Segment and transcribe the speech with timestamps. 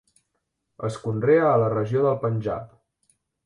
[0.87, 2.77] Es conrea a la regió del Panjab.